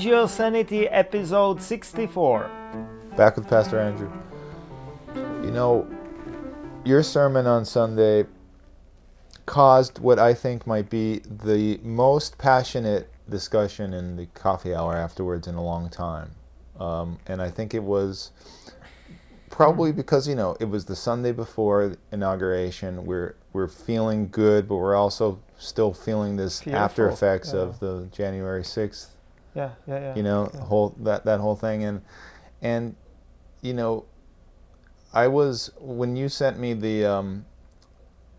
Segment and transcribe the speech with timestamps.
[0.00, 2.50] Religiosanity episode 64.
[3.18, 4.10] Back with Pastor Andrew.
[5.14, 5.86] You know,
[6.86, 8.24] your sermon on Sunday
[9.44, 15.46] caused what I think might be the most passionate discussion in the coffee hour afterwards
[15.46, 16.30] in a long time.
[16.78, 18.30] Um, and I think it was
[19.50, 23.04] probably because you know it was the Sunday before inauguration.
[23.04, 27.60] We're we're feeling good, but we're also still feeling this Fearful, after effects yeah.
[27.60, 29.16] of the January sixth
[29.54, 30.14] Yeah, yeah, yeah.
[30.14, 30.60] you know yeah.
[30.60, 32.02] whole that that whole thing and
[32.62, 32.94] and
[33.62, 34.04] you know
[35.12, 37.44] i was when you sent me the um,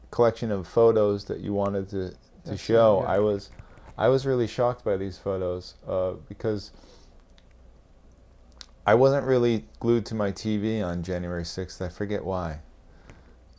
[0.09, 3.16] collection of photos that you wanted to to That's show right, yeah.
[3.16, 3.50] i was
[3.98, 6.72] i was really shocked by these photos uh, because
[8.86, 12.59] i wasn't really glued to my tv on january 6th i forget why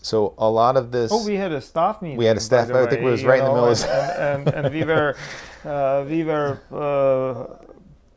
[0.02, 2.18] so a lot of this Oh, we had a staff meeting.
[2.18, 4.66] We had a staff- I think it was right in the middle of- and, and,
[4.66, 5.16] and we were,
[5.64, 7.64] uh, we were uh,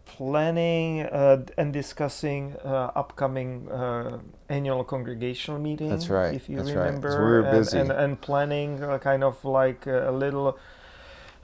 [0.06, 4.18] planning uh, and discussing uh, upcoming uh,
[4.50, 5.90] annual congregational meeting.
[5.90, 6.76] That's right, If you that's right.
[6.76, 7.80] 'cause remember, we were and, busy.
[7.80, 10.58] and, and planning uh, kind of like a little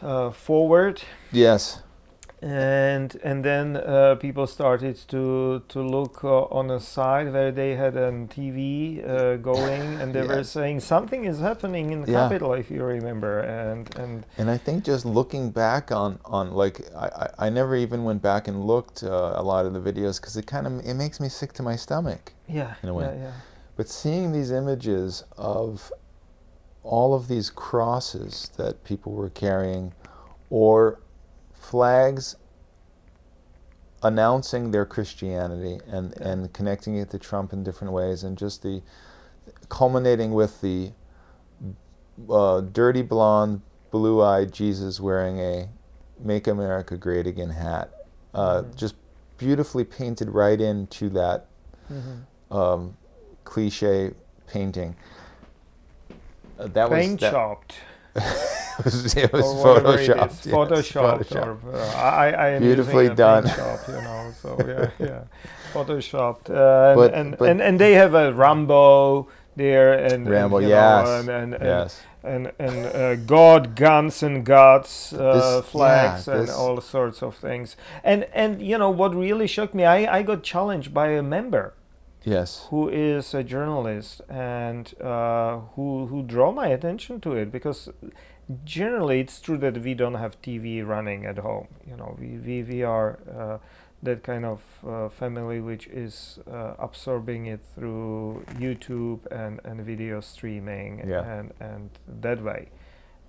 [0.02, 1.84] uh, forward yes
[2.42, 7.76] and and then uh, people started to to look uh, on a side where they
[7.76, 12.24] had a TV uh, going, and they were saying something is happening in the Yeah.
[12.24, 16.82] capital, if you remember, and and And I think just looking back on, on like
[16.96, 20.20] I, I, I never even went back and looked uh, a lot of the videos
[20.20, 22.34] because it kind of it makes me sick to my stomach.
[22.48, 23.06] yeah, In a way.
[23.06, 23.32] yeah, yeah,
[23.76, 25.92] But seeing these images of
[26.84, 29.94] all of these crosses that people were carrying,
[30.50, 31.00] or
[31.72, 32.36] flags
[34.04, 36.28] announcing their Christianity and, Yeah.
[36.30, 38.82] and connecting it to Trump in different ways, and just the
[39.70, 40.92] culminating with the
[42.30, 45.70] uh, dirty blonde, blue eyed Jesus wearing a
[46.20, 47.90] Make America Great Again hat.
[48.34, 48.76] Uh, Mhm.
[48.76, 48.96] Just
[49.38, 51.46] beautifully painted right into that
[51.90, 52.26] Mhm.
[52.56, 52.98] um,
[53.46, 54.14] cliche
[54.46, 54.96] painting.
[56.60, 57.76] Uh, that paint was that, chopped
[58.16, 60.08] it was, it was photoshopped.
[60.08, 61.64] yes, photoshopped, photoshopped.
[61.64, 63.48] or uh, I, I am Beautifully done.
[63.48, 64.34] shop, you know.
[64.42, 65.24] So yeah, yeah,
[65.74, 70.68] photoshopped, uh, But- and, but- and and they have a Rambo there, and Rambo, and,
[70.68, 72.02] yes, know, and, and, and yes.
[72.24, 77.36] and and uh, God, guns and gods, uh, This- flags, yeah, and all sorts of
[77.36, 77.78] things.
[78.04, 81.74] And and you know what really shocked me, I, I got challenged by a member
[82.24, 82.68] Yes.
[82.70, 87.90] who is a journalist and uh, who who draw my attention to it because
[88.64, 91.68] generally it's true that we don't have TV running at home.
[91.88, 93.20] You know, we we, we are.
[93.30, 93.58] Uh,
[94.04, 100.20] that kind of uh, family which is uh, absorbing it through YouTube and, and video
[100.22, 101.22] streaming Yeah.
[101.24, 102.70] and, and that way,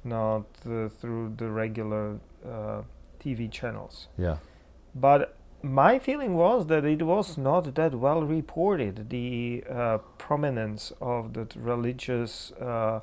[0.03, 2.85] not uh, through the regular uh,
[3.23, 4.09] TV channels.
[4.17, 4.39] Yeah.
[4.95, 11.33] But my feeling was that it was not that well reported, the uh, prominence of
[11.35, 13.01] that religious uh,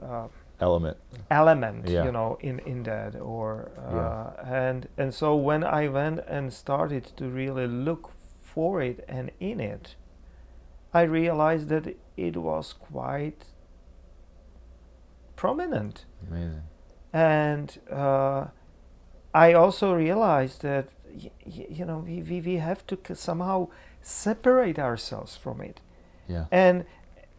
[0.00, 0.28] uh,
[0.60, 0.96] Element.
[1.28, 2.04] element Yeah.
[2.04, 7.04] you know in in that or uh, and and so when i went and started
[7.16, 9.96] to really look for it and in it
[10.94, 13.46] i realized that it was quite
[15.34, 16.62] prominent Amazing.
[17.12, 18.44] and uh,
[19.34, 20.86] i also realized that
[21.44, 23.68] you know we, we, we have to somehow
[24.00, 25.80] separate ourselves from it
[26.28, 26.46] Yeah.
[26.50, 26.84] and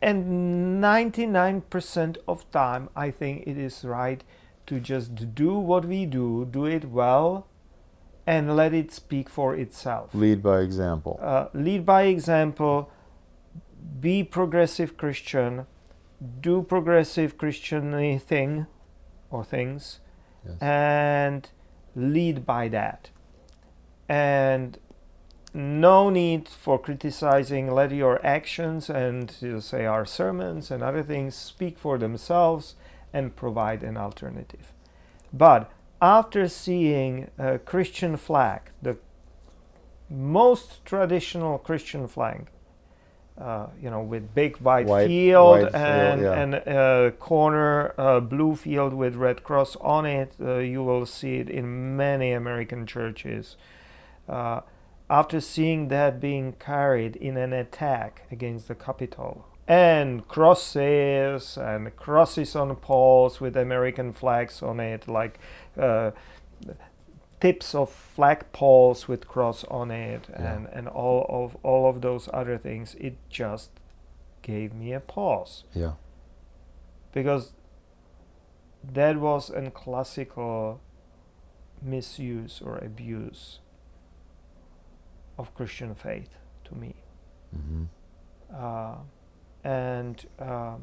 [0.01, 4.23] and 99% of time i think it is right
[4.67, 7.47] to just do what we do do it well
[8.25, 11.19] and let it speak for itself Lead by example.
[11.22, 12.90] uh, lead by example
[13.99, 15.66] be progressive christian
[16.41, 18.66] do progressive christian thing
[19.29, 19.99] or things
[20.46, 20.58] Yes.
[20.61, 21.49] and
[21.96, 23.09] lead by that
[24.08, 24.78] and
[25.53, 31.35] no need for criticizing let your actions and you say our sermons and other things
[31.35, 32.76] speak for themselves
[33.14, 34.73] and provide an alternative
[35.32, 35.72] but
[36.02, 38.97] after seeing a christian flag the
[40.09, 42.47] most traditional christian flag
[43.40, 46.34] uh, you know with big white, White- field white field, and yeah.
[46.34, 51.35] and a corner uh, blue field with red cross on it uh, you will see
[51.35, 53.56] it in many american churches
[54.29, 54.61] uh,
[55.09, 62.55] after seeing that being carried in an attack against the Capitol, and crosses and crosses
[62.55, 65.40] on poles with American flags on it, like
[65.79, 66.11] uh,
[67.40, 70.53] tips of flag poles with cross on it, Yeah.
[70.53, 72.96] and, and all of all of those other things.
[72.96, 73.72] It just
[74.41, 75.93] gave me a pause Yeah.
[77.14, 77.53] because
[78.84, 80.81] that was a classical
[81.81, 83.59] misuse or abuse
[85.38, 86.30] of Christian faith
[86.66, 86.96] to me.
[87.56, 87.84] Mm-hmm.
[88.56, 88.96] Uh,
[89.64, 90.76] and uh,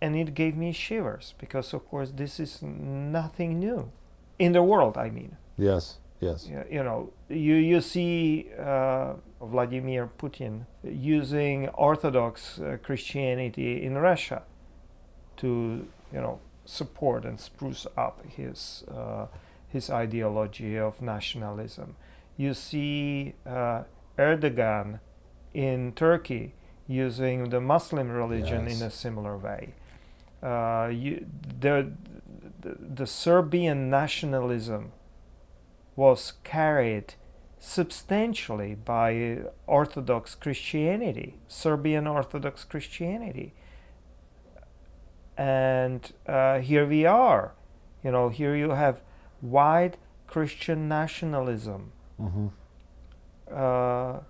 [0.00, 3.90] and it gave me shivers because, of course, this is nothing new
[4.38, 4.96] in the world.
[4.96, 5.98] I mean, Yes.
[6.20, 6.46] Yes.
[6.46, 14.42] you, you know, you you see uh, Vladimir Putin using Orthodox uh, Christianity in Russia
[15.38, 19.26] to you know support and spruce up his uh,
[19.68, 21.96] his ideology of nationalism.
[22.36, 23.84] You see uh,
[24.18, 25.00] Erdogan
[25.54, 26.54] in Turkey
[26.86, 28.80] using the Muslim religion Yes.
[28.80, 29.74] in a similar way.
[30.42, 31.26] Uh, you,
[31.60, 31.92] the,
[32.60, 34.92] the the Serbian nationalism
[35.96, 37.14] was carried
[37.58, 43.54] substantially by Orthodox Christianity, Serbian Orthodox Christianity.
[45.36, 47.54] And uh, here we are.
[48.04, 49.00] You know, here you have
[49.42, 49.96] wide
[50.26, 52.46] Christian nationalism Mm-hmm.
[53.54, 54.20] uh,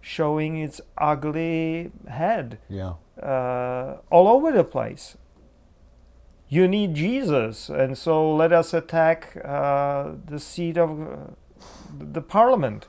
[0.00, 2.94] showing its ugly head Yeah.
[3.22, 5.16] uh, all over the place.
[6.48, 11.16] You need Jesus, and so let us attack uh, the seat of uh,
[11.98, 12.86] the parliament.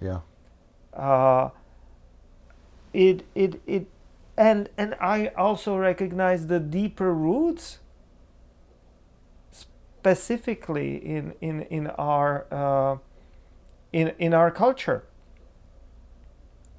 [0.00, 0.20] Yeah.
[0.92, 1.48] Uh,
[2.92, 3.86] it, it, it,
[4.36, 7.78] and and I also recognize the deeper roots,
[9.50, 12.96] specifically in in in our uh,
[13.92, 15.04] in in our culture,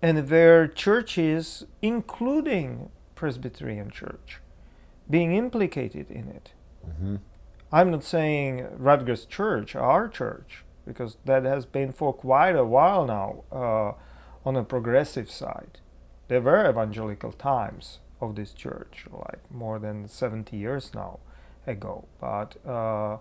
[0.02, 4.40] and where churches, including Presbyterian Church,
[5.10, 6.52] being implicated in it.
[6.88, 7.16] Mm-hmm.
[7.72, 13.06] I'm not saying Rutgers Church, our church, because that has been for quite a while
[13.06, 13.94] now uh,
[14.48, 15.80] on a progressive side.
[16.28, 21.20] There were evangelical times of this church, like more than 70 years now
[21.66, 23.18] ago, but uh,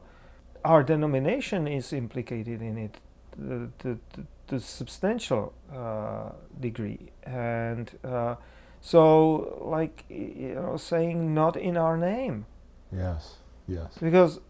[0.65, 2.99] our denomination is implicated in it
[3.37, 7.11] to, to, to, substantial uh, degree.
[7.25, 8.37] And uh,
[8.81, 12.47] so, like, you know, saying not in our name
[12.93, 13.37] Yes.
[13.69, 13.97] Yes.
[14.01, 14.41] because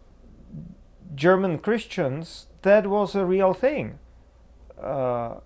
[1.14, 3.98] German Christians that was a real thing.
[4.80, 5.36] Uh,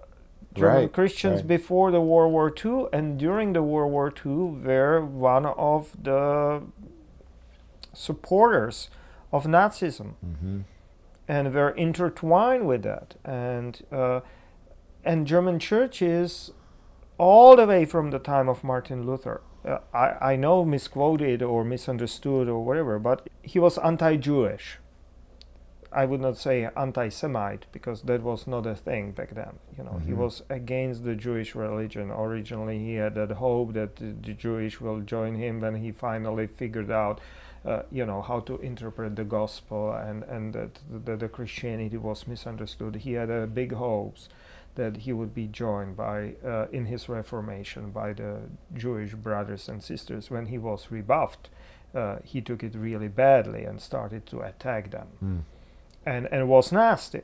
[0.55, 1.49] German Right, Christians right.
[1.49, 6.63] before the World War II and during the World War II were one of the
[7.93, 8.89] supporters
[9.33, 10.61] of Nazism Mm-hmm.
[11.29, 14.21] And were intertwined with that and uh,
[15.05, 16.51] and German churches
[17.19, 19.41] all the way from the time of Martin Luther.
[19.65, 24.79] Uh, I, I know misquoted or misunderstood or whatever, but he was anti-Jewish.
[25.93, 29.61] I would not say anti-Semite because that was not a thing back then.
[29.79, 30.17] You know, he Mhm.
[30.17, 32.11] was against the Jewish religion.
[32.11, 36.49] Originally, he had that hope that the, the Jewish will join him when he finally
[36.49, 37.21] figured out,
[37.65, 42.27] uh, you know, how to interpret the gospel and and that the, the Christianity was
[42.27, 42.97] misunderstood.
[42.97, 44.29] He had a big hopes
[44.75, 48.39] that he would be joined by uh, in his reformation by the
[48.77, 50.31] Jewish brothers and sisters.
[50.31, 51.49] When he was rebuffed,
[51.95, 55.43] uh, he took it really badly and started to attack them Mm.
[56.07, 57.23] and and was nasty,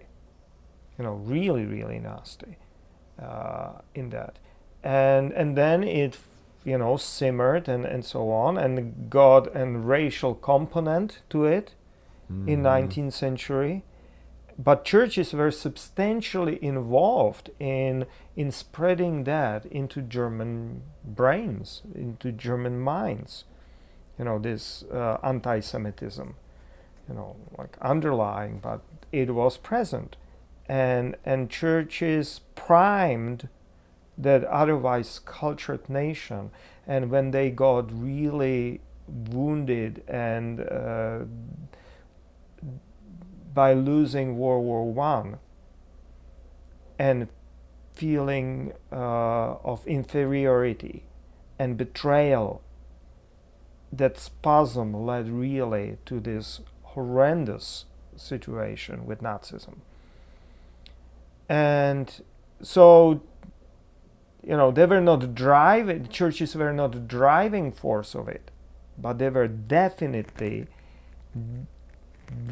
[0.99, 2.57] you know, really really nasty
[3.23, 4.39] uh, in that,
[4.83, 6.19] and and then it
[6.65, 11.75] you know simmered and and so on and got a racial component to it
[12.47, 12.63] in Mhm.
[12.63, 13.83] 19th century.
[14.59, 18.05] But churches were substantially involved in
[18.37, 23.45] in spreading that into german brains into german minds.
[24.19, 26.35] You know this uh, anti-semitism
[27.09, 28.81] you know like underlying but
[29.13, 30.17] it was present.
[30.69, 33.49] And and churches primed
[34.23, 36.51] that otherwise cultured nation
[36.87, 41.21] and when they got really wounded and uh,
[43.55, 45.39] by losing World War One
[46.99, 47.29] and
[47.95, 51.05] feeling uh, of inferiority
[51.59, 52.63] and betrayal,
[53.93, 57.87] that spasm led really to this horrendous
[58.17, 59.79] situation with Nazism.
[61.49, 62.23] And
[62.63, 63.23] so,
[64.43, 68.51] you know, they were not driving, churches were not driving force of it,
[68.99, 70.67] but they were definitely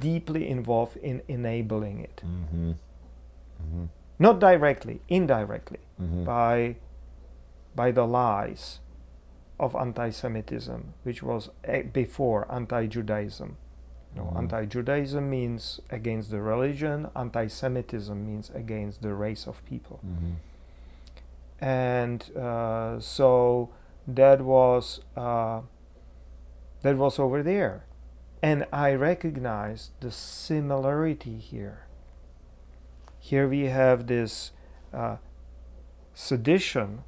[0.01, 2.23] deeply involved in enabling it.
[2.25, 2.71] Mm-hmm.
[2.71, 3.85] Mm-hmm.
[4.19, 6.25] Not directly, indirectly, Mm-hmm.
[6.25, 6.77] by,
[7.75, 8.79] by the lies
[9.59, 13.57] of anti Semitism, which was eh, before anti Judaism.
[14.15, 14.39] You know, Mhm.
[14.39, 17.09] Anti-Judaism means against the religion.
[17.15, 20.01] Anti-Semitism means against the race of people.
[21.61, 23.71] And uh, so
[24.07, 25.63] that was uh,
[26.83, 27.85] that was over there,
[28.43, 31.87] and I recognize the similarity here.
[33.19, 34.53] Here we have this
[34.95, 35.17] uh,
[36.15, 37.03] sedition,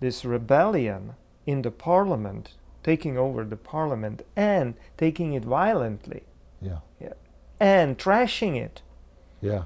[0.00, 6.22] this rebellion in the parliament, taking over the parliament and taking it violently.
[6.60, 6.78] Yeah.
[7.00, 7.14] yeah.
[7.58, 8.82] And trashing it.
[9.40, 9.64] Yeah.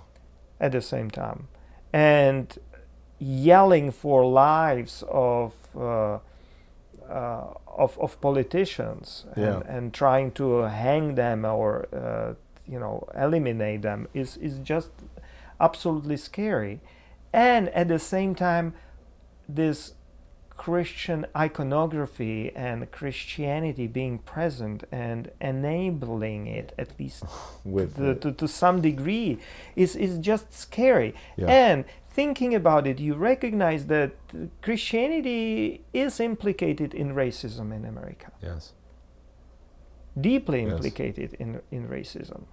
[0.59, 1.49] At the same time.
[1.93, 2.59] And
[3.19, 6.19] yelling for lives of uh,
[7.09, 9.63] uh, of, of politicians and, yeah.
[9.69, 12.35] and trying to hang them or uh,
[12.67, 14.91] you know eliminate them is is just
[15.61, 16.81] absolutely scary
[17.33, 18.75] and at the same time
[19.49, 19.93] this
[20.57, 27.25] Christian iconography and Christianity being present and enabling it at least
[27.65, 29.39] with the, to, to some degree
[29.77, 31.47] is is just scary yeah.
[31.47, 31.85] and
[32.17, 34.13] thinking about it, you recognize that
[34.63, 38.33] Christianity is implicated in racism in America.
[38.43, 38.73] Yes.
[40.19, 40.73] Deeply yes.
[40.73, 42.45] implicated in, in racism.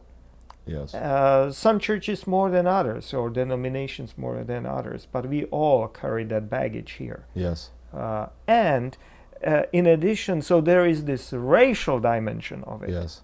[0.65, 0.93] Yes.
[0.93, 6.25] Uh, some churches more than others, or denominations more than others, but we all carry
[6.25, 7.25] that baggage here.
[7.33, 7.71] Yes.
[7.93, 8.97] Uh, and
[9.45, 12.89] uh, in addition, so there is this racial dimension of it.
[12.89, 13.21] Yes.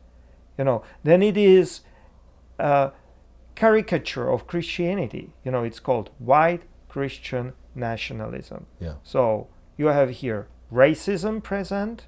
[0.58, 1.82] You know, then it is
[2.60, 2.90] uh,
[3.60, 5.34] caricature of Christianity.
[5.44, 8.66] You know, it's called white Christian nationalism.
[8.80, 8.96] Yeah.
[9.04, 9.48] So
[9.78, 12.08] you have here racism present,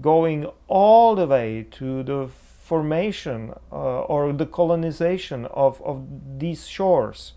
[0.00, 2.28] going all the way to the
[2.70, 6.06] formation uh, or the colonization of, of
[6.38, 7.34] these shores.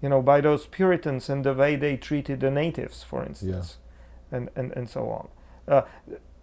[0.00, 3.78] You know, by those Puritans and the way they treated the natives, for instance,
[4.30, 4.36] yeah.
[4.36, 5.28] and, and, and so on.
[5.66, 5.82] Uh,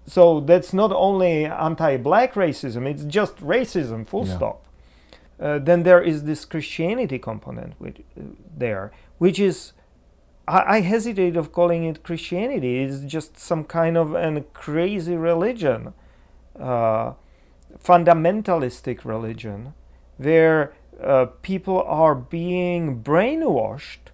[0.05, 4.35] so that's not only anti-black racism; it's just racism, full yeah.
[4.35, 4.64] stop.
[5.39, 7.91] Uh, then there is this Christianity component uh,
[8.57, 9.73] there, which is
[10.47, 12.79] I, I, hesitate of calling it Christianity.
[12.79, 15.93] It's just some kind of a crazy religion,
[16.57, 17.13] uh,
[17.83, 19.73] fundamentalistic religion,
[20.17, 20.73] where
[21.03, 24.11] uh, people are being brainwashed.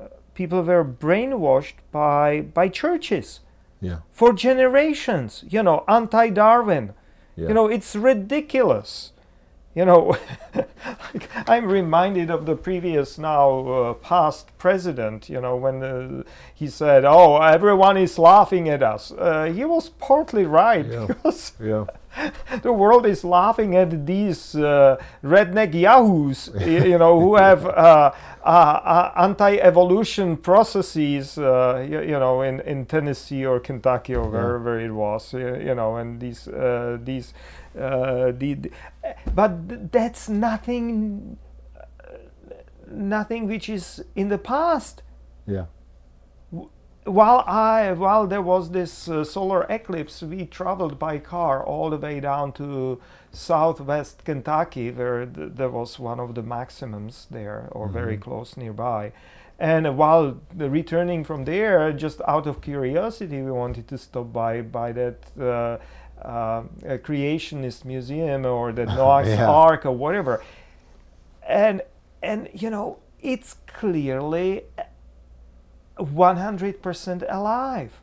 [0.00, 3.40] Uh, people were brainwashed by by churches
[3.80, 3.98] yeah.
[4.10, 5.44] for generations.
[5.48, 6.94] You know, anti-Darwin.
[7.36, 7.48] Yeah.
[7.48, 9.12] You know, it's ridiculous
[9.74, 10.16] you know,
[11.46, 16.22] I'm reminded of the previous now uh, past president, you know, when uh,
[16.54, 19.12] he said, Oh, everyone is laughing at us.
[19.12, 21.06] Uh, he was partly right yeah.
[21.06, 21.84] because yeah.
[22.62, 28.12] the world is laughing at these uh, redneck yahoos, you know, who have uh,
[28.44, 35.32] uh, anti-evolution processes, you, you, know, in, in Tennessee or Kentucky or wherever it was,
[35.32, 36.48] you know, and these
[37.04, 37.32] these
[37.78, 38.70] uh, the, the,
[39.34, 41.38] but that's nothing
[41.76, 42.14] uh,
[42.90, 45.02] nothing which is in the past.
[45.46, 45.66] Yeah
[47.04, 51.96] while I while there was this uh, solar eclipse, we traveled by car all the
[51.96, 53.00] way down to
[53.32, 57.94] southwest Kentucky, where th- there was one of the maximums there, or mm-hmm.
[57.94, 59.12] very close nearby.
[59.58, 64.92] And while returning from there, just out of curiosity, we wanted to stop by by
[64.92, 65.78] that uh,
[66.22, 69.48] uh, creationist museum or the Noah's yeah.
[69.48, 70.42] Ark or whatever.
[71.46, 71.82] And
[72.22, 74.64] and you know it's clearly
[76.00, 78.00] 100% alive.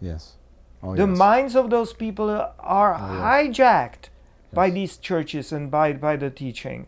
[0.00, 0.34] Yes.
[0.82, 1.18] Oh, the yes.
[1.18, 3.56] minds of those people are Oh, yes.
[3.58, 4.08] hijacked
[4.52, 6.86] by these churches and by by the teaching,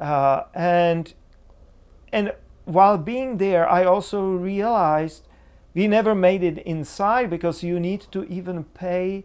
[0.00, 1.12] uh, and
[2.12, 2.32] and
[2.64, 5.28] while being there, I also realized
[5.74, 9.24] we never made it inside because you need to even pay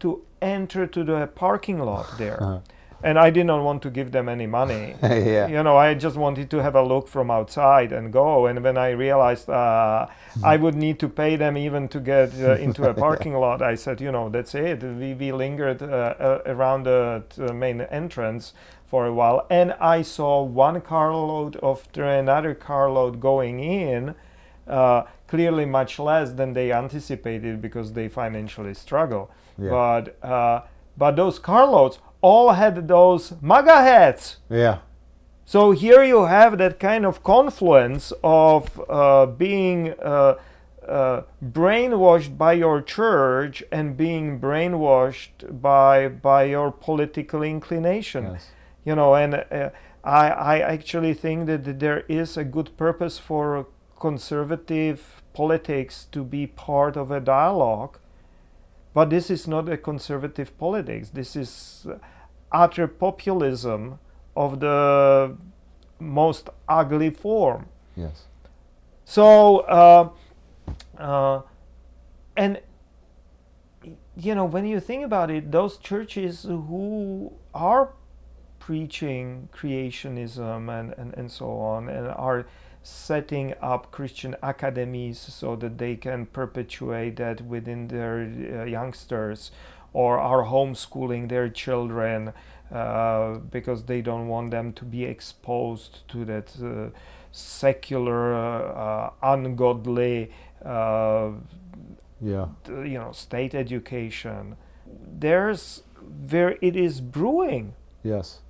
[0.00, 2.62] to enter to the parking lot there.
[3.02, 4.94] and I did not want to give them any money.
[5.02, 5.46] yeah.
[5.46, 8.46] You know, I just wanted to have a look from outside and go.
[8.46, 10.06] And when I realized uh,
[10.42, 13.74] I would need to pay them even to get uh, into a parking lot, I
[13.74, 14.82] said, you know, that's it.
[14.82, 18.54] We, we lingered uh, uh, around the, the main entrance
[18.86, 19.46] for a while.
[19.50, 24.14] And I saw one carload after another carload going in.
[24.66, 29.30] Uh, clearly, much less than they anticipated because they financially struggle.
[29.58, 29.70] Yeah.
[29.70, 30.62] But uh,
[30.96, 34.38] but those carloads all had those MAGA hats.
[34.48, 34.78] Yeah.
[35.44, 40.34] So here you have that kind of confluence of uh, being uh,
[40.86, 48.24] uh, brainwashed by your church and being brainwashed by by your political inclination.
[48.24, 48.50] Yes.
[48.84, 49.70] You know, and uh,
[50.02, 53.66] I I actually think that there is a good purpose for
[54.00, 57.98] conservative politics to be part of a dialogue.
[58.96, 61.10] But this is not a conservative politics.
[61.10, 61.86] This is
[62.50, 63.98] utter populism
[64.34, 65.36] of the
[66.00, 67.66] most ugly form.
[67.94, 68.24] Yes.
[69.04, 70.08] So, uh,
[70.96, 71.42] uh,
[72.38, 72.58] and
[74.16, 77.92] you know, when you think about it, those churches who are
[78.58, 82.46] preaching creationism and, and, and so on and are
[82.86, 88.20] setting up Christian academies so that they can perpetuate that within their
[88.60, 89.50] uh, youngsters
[89.92, 92.32] or are homeschooling their children
[92.72, 96.90] uh, because they don't want them to be exposed to that uh,
[97.32, 100.30] secular, uh, ungodly,
[100.64, 101.30] uh,
[102.20, 102.46] Yeah.
[102.68, 104.56] you know, state education.
[105.18, 105.82] There's
[106.30, 107.74] where it is brewing.
[108.04, 108.40] Yes.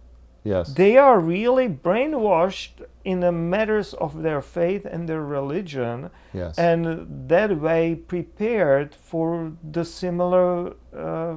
[0.46, 0.74] Yes.
[0.74, 6.56] They are really brainwashed in the matters of their faith and their religion, yes.
[6.56, 11.36] and that way prepared for the similar uh,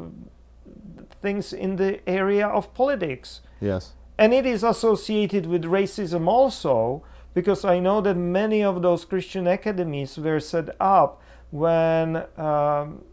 [1.24, 3.42] things in the area of politics.
[3.60, 3.94] yes.
[4.18, 9.48] And it is associated with racism also, because I know that many of those Christian
[9.48, 13.04] academies were set up when um,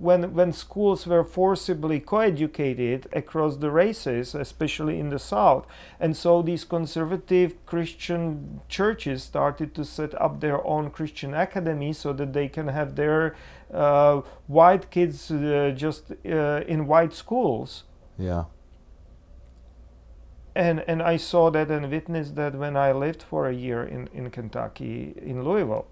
[0.00, 5.66] when when schools were forcibly co-educated across the races, especially in the South,
[6.00, 12.12] and so these conservative Christian churches started to set up their own Christian academies so
[12.12, 13.34] that they can have their
[13.72, 17.84] uh, white kids uh, just uh, in white schools
[18.18, 18.44] Yeah.
[20.54, 24.08] and and I saw that and witnessed that when I lived for a year in
[24.12, 25.86] in Kentucky in Louisville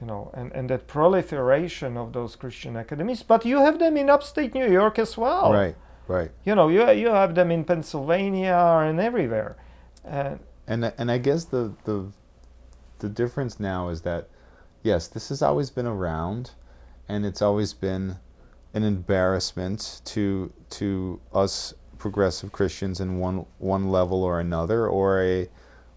[0.00, 4.10] you know and and that proliferation of those Christian academies but you have them in
[4.10, 5.76] upstate New York as well Right.
[6.08, 6.30] Right.
[6.44, 9.56] you know you you have them in Pennsylvania and everywhere
[10.04, 12.12] and And and I guess the the
[12.98, 14.28] the difference now is that
[14.82, 16.52] yes, this has always been around,
[17.08, 18.16] and it's always been
[18.74, 25.48] an embarrassment to to us progressive Christians in one one level or another, or a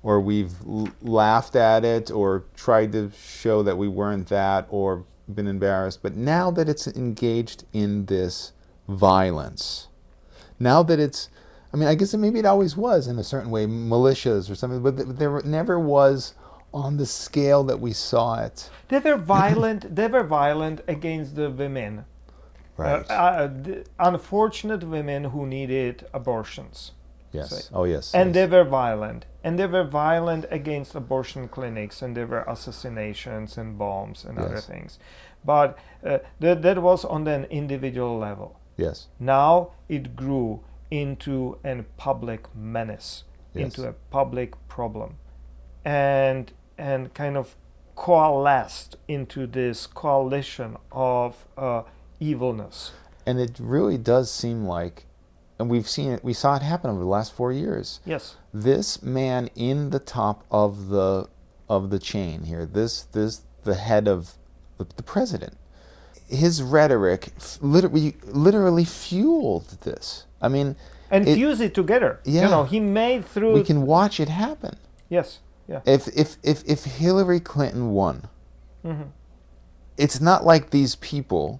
[0.03, 5.03] or we've l- laughed at it or tried to show that we weren't that or
[5.33, 6.01] been embarrassed.
[6.01, 8.53] But now that it's engaged in this
[8.87, 9.87] violence,
[10.59, 11.29] now that it's
[11.71, 14.81] I mean, I guess maybe it always was in a certain way, militias or something,
[14.81, 16.33] but th- there never was
[16.73, 18.69] on the scale that we saw it.
[18.89, 22.05] they were violent they were violent against the women
[22.77, 23.03] Right.
[23.09, 26.91] uh, uh, the unfortunate women who needed abortions
[27.31, 27.69] yes.
[27.73, 28.13] Oh, yes.
[28.13, 28.35] and yes.
[28.35, 33.77] they were violent and they were violent against abortion clinics and there were assassinations and
[33.77, 34.65] bombs and other Yes.
[34.65, 34.99] things
[35.45, 39.07] but uh, that, that was on an individual level yes.
[39.19, 40.61] now it grew
[40.91, 43.65] into a public menace Yes.
[43.65, 45.15] into a public problem
[45.85, 47.55] and and kind of
[47.95, 51.83] coalesced into this coalition of uh,
[52.19, 52.91] evilness
[53.25, 55.05] And it really does seem like,
[55.59, 57.99] and we've seen it, we saw it happen over the last four years.
[58.05, 61.27] yes This man in the top of the
[61.67, 64.37] of the chain here, this this the head of
[64.77, 65.55] the, the president,
[66.27, 67.29] his rhetoric
[67.61, 70.25] literally literally fueled this.
[70.41, 70.75] I mean,
[71.11, 72.43] and It- fuse it together Yeah.
[72.43, 74.77] you know he made through we can watch it happen.
[75.09, 78.27] yes yeah If if if if Hillary Clinton won,
[78.85, 79.09] Mhm.
[79.97, 81.59] it's not like these people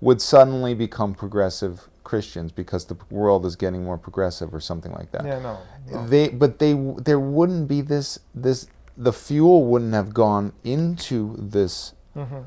[0.00, 5.10] would suddenly become progressive Christians because the world is getting more progressive or something like
[5.12, 5.24] that.
[5.24, 5.58] yeah no,
[5.90, 6.06] no.
[6.06, 11.94] They but they there wouldn't be this this the fuel wouldn't have gone into this
[12.16, 12.44] Mhm.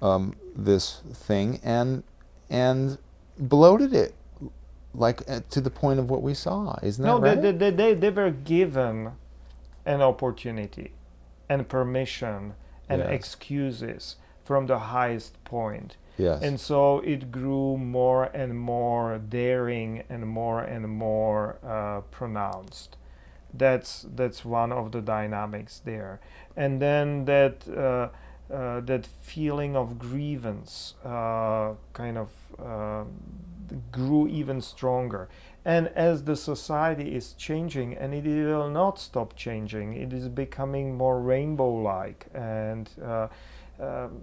[0.00, 2.02] um, this thing and
[2.48, 2.96] and
[3.38, 4.14] bloated it
[4.94, 6.76] like uh, to the point of what we saw.
[6.82, 7.40] Isn't that No, right?
[7.40, 9.12] they, they, they, they were given
[9.86, 10.92] an opportunity
[11.48, 12.54] and permission
[12.88, 13.10] and Yes.
[13.12, 15.96] excuses from the highest point.
[16.20, 16.42] Yes.
[16.42, 22.96] And so it grew more and more daring and more and more uh, pronounced.
[23.52, 26.20] That's that's one of the dynamics there.
[26.56, 28.08] And then that uh,
[28.52, 33.04] uh, that feeling of grievance uh, kind of uh,
[33.90, 35.28] grew even stronger.
[35.64, 40.96] And as the society is changing, and it will not stop changing, it is becoming
[40.96, 42.88] more rainbow-like and.
[43.02, 43.28] Uh,
[43.78, 44.20] um,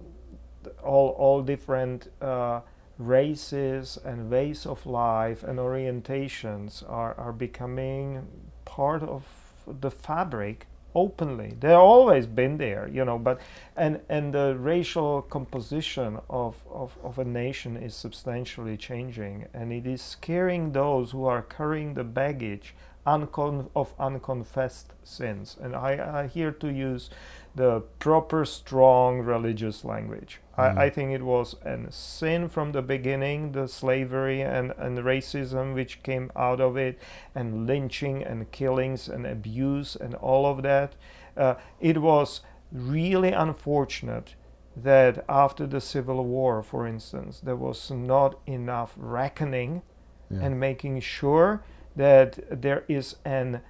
[0.82, 2.60] all all different uh,
[2.98, 8.26] races and ways of life and orientations are, are becoming
[8.64, 9.24] part of
[9.66, 13.40] the fabric openly they've always been there you know but
[13.76, 19.86] and and the racial composition of, of, of a nation is substantially changing and it
[19.86, 22.74] is scaring those who are carrying the baggage
[23.06, 27.10] uncon- of unconfessed sins and I, I here to use
[27.58, 30.40] the proper strong religious language.
[30.58, 35.74] I, I think it was a sin from the beginning the slavery and, and racism
[35.74, 36.98] which came out of it
[37.34, 40.94] and lynching and killings and abuse and all of that
[41.36, 42.40] uh, it was
[42.72, 44.34] really unfortunate
[44.76, 49.82] that after the Civil War, for instance, there was not enough reckoning
[50.30, 50.40] Yeah.
[50.44, 51.62] and making sure
[51.96, 53.60] that there is an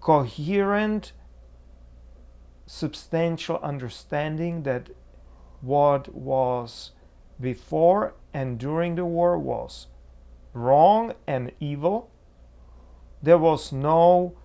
[0.00, 1.12] coherent,
[2.66, 4.90] substantial understanding that
[5.62, 6.90] what was
[7.40, 9.86] before and during the war was
[10.52, 12.10] wrong and evil.
[13.22, 14.36] There was no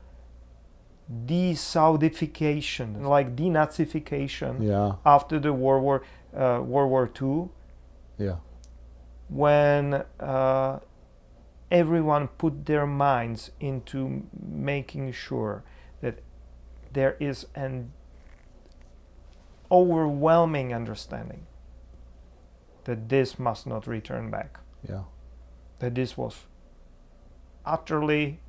[1.25, 4.93] de-Saudification, like denazification yeah.
[5.05, 6.03] after the World War
[6.35, 7.49] uh, World War II,
[8.17, 8.37] Yeah.
[9.29, 10.79] when uh,
[11.71, 15.63] everyone put their minds into making sure
[16.01, 16.19] that
[16.93, 17.91] there is an
[19.71, 21.45] overwhelming understanding
[22.85, 25.03] that this must not return back, Yeah.
[25.79, 26.45] that this was
[27.65, 28.39] utterly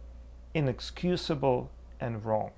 [0.55, 2.53] inexcusable and wrong,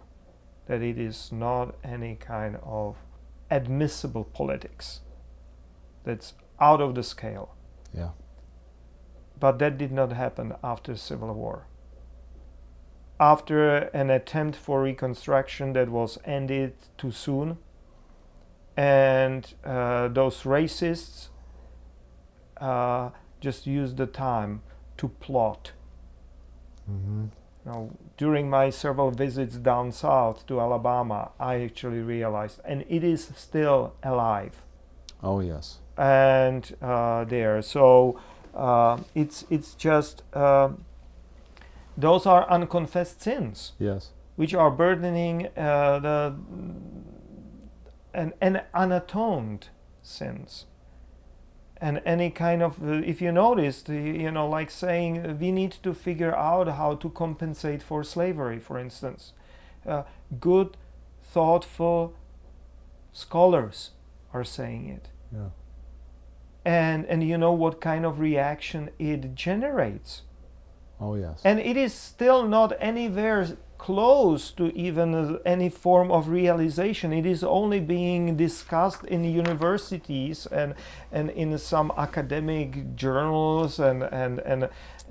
[0.66, 2.96] that it is not any kind of
[3.50, 5.00] admissible politics
[6.04, 7.54] that's out of the scale.
[7.94, 8.10] Yeah.
[9.38, 11.66] But that did not happen after the Civil War.
[13.18, 17.58] After an attempt for reconstruction that was ended too soon,
[18.80, 21.28] and uh, those racists
[22.58, 24.62] uh, just used the time
[24.96, 25.72] to plot.
[26.90, 27.24] Mm-hmm.
[27.66, 33.30] Know, during my several visits down south to Alabama, I actually realized, and it is
[33.36, 34.62] still alive
[35.22, 35.78] Oh yes.
[35.98, 37.60] and uh, there.
[37.60, 38.18] So
[38.54, 40.70] uh, it's it's just uh,
[41.98, 44.12] those are unconfessed sins Yes.
[44.36, 46.34] which are burdening uh, the
[48.14, 49.68] and, and unatoned
[50.02, 50.66] sins.
[51.82, 56.34] And any kind of, if you noticed, you know, like saying we need to figure
[56.36, 59.32] out how to compensate for slavery, for instance.
[59.86, 60.02] Uh,
[60.38, 60.76] good,
[61.22, 62.12] thoughtful
[63.12, 63.90] scholars
[64.32, 65.50] are saying it Yeah.
[66.64, 70.22] and and you know what kind of reaction it generates
[71.00, 71.40] Oh yes.
[71.44, 73.46] and it is still not anywhere
[73.86, 80.46] close to even uh, any form of realization it is only being discussed in universities
[80.60, 80.74] and
[81.12, 84.68] and in some academic journals and and and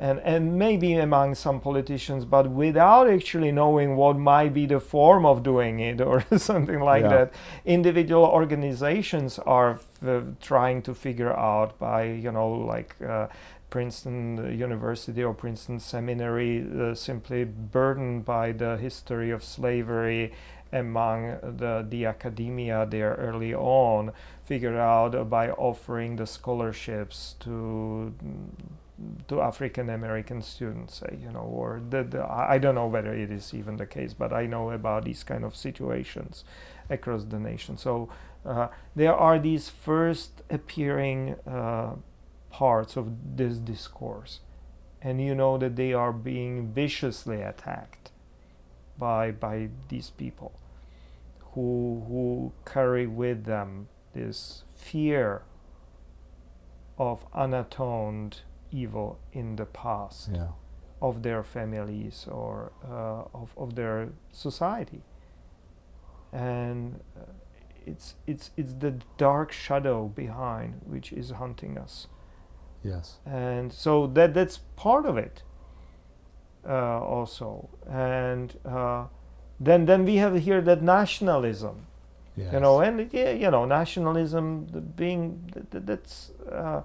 [0.08, 5.26] and, and maybe among some politicians but without actually knowing what might be the form
[5.26, 7.16] of doing it or something like Yeah.
[7.18, 7.34] that
[7.66, 9.72] individual organizations are
[10.04, 13.28] f- trying to figure out by you know like uh,
[13.70, 20.34] Princeton University or Princeton Seminary uh, simply burdened by the history of slavery
[20.72, 24.12] among the, the academia there early on
[24.46, 28.14] figured out uh, by offering the scholarships to
[29.28, 33.14] to African American students, say, you know, or the, the, I I don't know whether
[33.14, 36.44] it is even the case, but I know about these kind of situations
[36.90, 37.78] across the nation.
[37.78, 38.10] So
[38.46, 41.96] uh, there are these first appearing uh,
[42.50, 44.40] parts of this discourse,
[45.02, 48.12] and you know that they are being viciously attacked
[48.98, 50.52] by by these people
[51.54, 55.44] who who carry with them this fear
[56.98, 60.50] of unatoned evil in the past Yeah.
[61.02, 65.02] of their families or uh, of, of their society.
[66.32, 67.24] And uh,
[67.86, 72.08] it's it's it's the dark shadow behind which is hunting us
[72.84, 73.18] Yes.
[73.26, 75.44] and so that that's part of it
[76.68, 79.06] uh, also and uh,
[79.60, 81.86] then then we have here that nationalism
[82.38, 82.54] Yes.
[82.54, 84.66] you know and yeah, you know nationalism
[84.96, 86.82] being th- th- that's uh,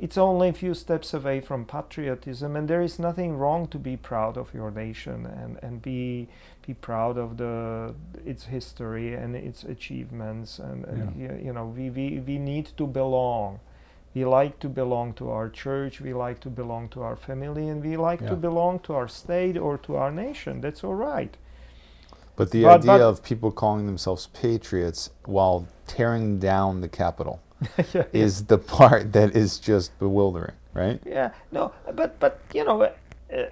[0.00, 3.96] it's only a few steps away from patriotism and there is nothing wrong to be
[3.96, 6.26] proud of your nation and, and be
[6.66, 7.94] be proud of the
[8.26, 11.28] its history and its achievements and, and Yeah.
[11.28, 13.60] y- you know we, we we need to belong
[14.14, 17.82] we like to belong to our church we like to belong to our family and
[17.84, 21.36] we like to belong to our state or to our nation that's all right
[22.36, 27.36] But the But- idea but- of people calling themselves patriots while tearing down the Capitol
[27.94, 30.98] Yeah, is the part that is just bewildering, right?
[31.04, 32.88] Yeah, no, but but you know,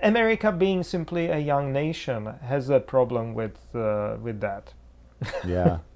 [0.02, 4.72] America being simply a young nation has a problem with uh, with that.
[5.46, 5.78] Yeah.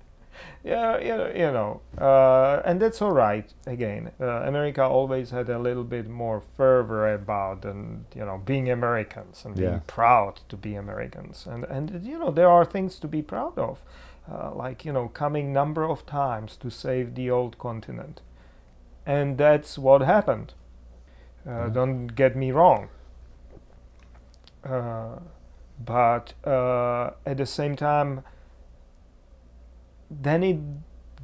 [0.65, 3.53] Yeah, you know, you know uh, and that's all right.
[3.67, 8.71] Again, uh, America always had a little bit more fervor about and you know being
[8.71, 13.09] Americans and being proud to be Americans, and and you know there are things to
[13.09, 13.83] be proud of,
[14.31, 18.21] uh, like you know coming number of times to save the old continent,
[19.07, 20.55] and that's what happened.
[21.47, 21.69] Uh, Yeah.
[21.73, 22.89] Don't get me wrong.
[24.65, 25.19] Uh,
[25.85, 28.23] but uh, at the same time,
[30.21, 30.59] then it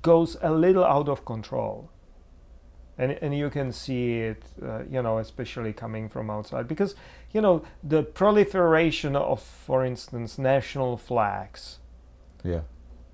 [0.02, 1.90] goes a little out of control.
[3.00, 6.96] And, and you can see it, uh, you know, especially coming from outside, because
[7.32, 11.78] you know the proliferation of, for instance, national flags
[12.42, 12.62] Yeah.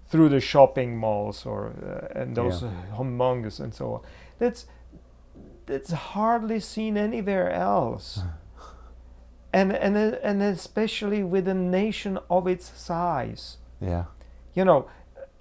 [0.06, 2.68] through the shopping malls or uh, and those Yeah.
[2.68, 4.00] uh, humongous and so on.
[4.38, 4.66] That's
[5.66, 8.22] that's hardly seen anywhere else.
[9.52, 13.58] and and and especially with a nation of its size.
[13.80, 14.04] Yeah.
[14.54, 14.86] You know,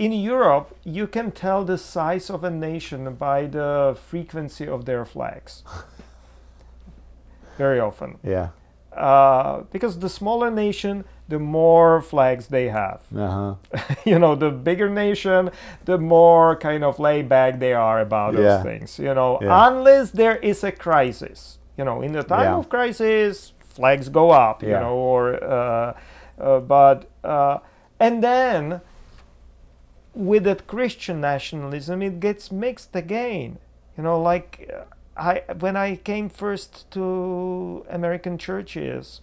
[0.06, 5.06] in Europe, you can tell the size of a nation by the frequency of their
[5.06, 5.64] flags.
[7.58, 8.50] Very often, Yeah.
[8.98, 13.56] uh, because the smaller nation, the more flags they have Uh huh.
[14.12, 15.50] you know the bigger nation
[15.86, 18.62] the more kind of laid back they are about those Yeah.
[18.64, 19.68] things you know Yeah.
[19.68, 22.58] unless there is a crisis you know in the time Yeah.
[22.60, 25.94] of crisis flags go up you know or uh,
[26.40, 27.58] uh, but uh,
[28.00, 28.82] and then
[30.14, 33.58] with that christian nationalism it gets mixed again
[33.98, 34.84] you know like uh,
[35.18, 39.22] i when i came first to american churches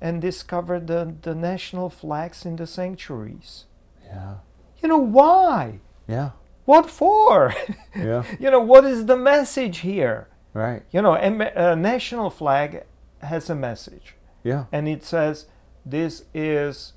[0.00, 3.64] and discovered the, the national flags in the sanctuaries
[4.06, 4.34] Yeah.
[4.82, 6.30] you know why Yeah.
[6.64, 7.54] what for
[7.96, 8.24] Yeah.
[8.38, 10.82] you know what is the message here right.
[10.92, 12.84] you know a national flag
[13.20, 14.64] has a message Yeah.
[14.72, 15.46] and it says
[15.86, 16.93] this is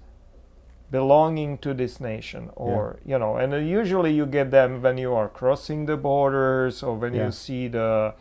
[0.92, 5.14] belonging to this nation or you know and uh, usually you get them when you
[5.14, 7.26] are crossing the borders or when Yeah.
[7.26, 8.14] you see the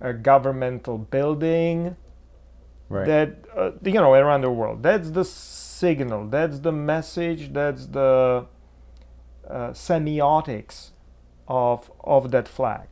[0.00, 1.96] uh, governmental building
[2.88, 3.06] Right.
[3.06, 4.82] that uh, you know around the world.
[4.82, 6.26] That's the signal.
[6.28, 7.52] That's the message.
[7.54, 8.44] That's the
[9.48, 10.90] uh, semiotics
[11.48, 12.86] of of that flag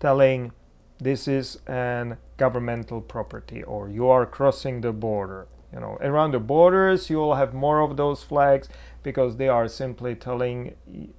[0.00, 0.52] telling
[0.98, 6.38] this is an governmental property or you are crossing the border you know around the
[6.38, 8.68] borders you will have more of those flags
[9.02, 10.74] because they are simply telling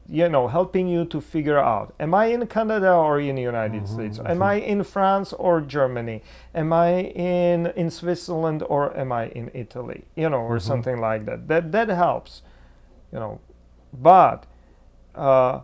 [0.09, 3.83] you know helping you to figure out am i in canada or in the united
[3.83, 4.19] mm-hmm, states?
[4.19, 4.43] Am mm-hmm.
[4.43, 6.21] i in france or germany?
[6.53, 10.05] Am i in in switzerland or am i in italy?
[10.15, 10.67] You know or mm-hmm.
[10.67, 11.47] something like that.
[11.47, 12.41] That that helps
[13.11, 13.39] you know.
[13.93, 14.45] But
[15.15, 15.61] uh,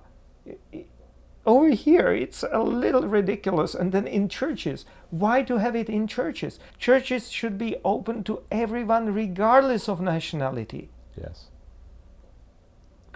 [1.46, 3.76] over here it's a little ridiculous.
[3.76, 6.60] And then in churches why to have it in churches?
[6.80, 10.90] Churches should be open to everyone regardless of nationality.
[11.16, 11.50] Yes.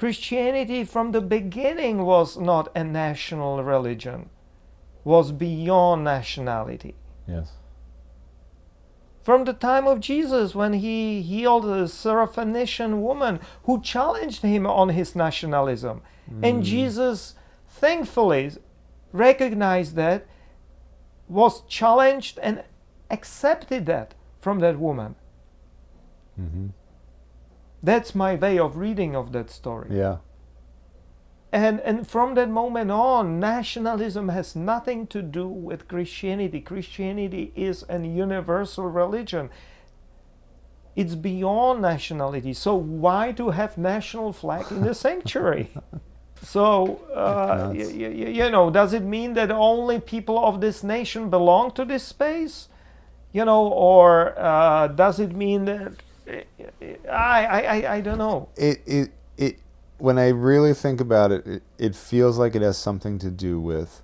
[0.02, 4.30] christianity from the beginning was not a national religion
[5.04, 6.94] was beyond nationality.
[7.28, 7.54] Yes.
[9.24, 14.90] from the time of jesus when he healed a syrophoenician woman who challenged him on
[14.90, 16.04] his nationalism.
[16.44, 16.64] And mm.
[16.64, 17.34] jesus
[17.68, 18.52] thankfully
[19.12, 20.28] recognized that
[21.28, 22.63] was challenged and
[23.10, 25.16] accepted that from that woman.
[26.40, 26.68] Mm-hmm.
[27.82, 29.90] that's my way of reading of that story.
[29.92, 30.18] Yeah.
[31.52, 36.62] and and from that moment on nationalism has nothing to do with christianity.
[36.62, 39.50] Christianity is an universal religion.
[40.96, 42.54] It's beyond nationality.
[42.54, 45.70] So why to have national flag in the sanctuary
[46.43, 51.30] so uh, y- y- you know does it mean that only people of this nation
[51.30, 52.69] belong to this space
[53.34, 55.93] you know or uh, does it mean that
[57.10, 59.60] I, I, I, don't know It it it.
[59.97, 63.60] When I really think about it, it, it feels like it has something to do
[63.60, 64.02] with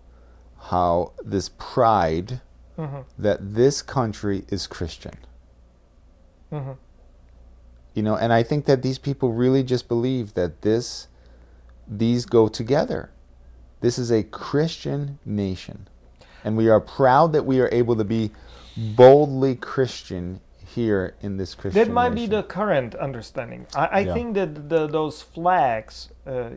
[0.69, 2.41] how this pride
[2.77, 5.13] Mhm, that this country is Christian.
[6.51, 6.77] mhm.
[7.93, 11.07] You know, and I think that these people really just believe that this
[11.87, 13.11] these go together.
[13.81, 15.87] This is a Christian nation.
[16.43, 18.31] And we are proud that we are able to be
[18.75, 23.67] boldly Christian here in this Christian That might be the current understanding.
[23.75, 24.13] I, I Yeah.
[24.13, 26.51] think that the, those flags, uh,